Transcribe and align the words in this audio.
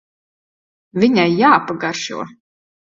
Viņai 1.05 1.27
jāpagaršo. 1.43 2.29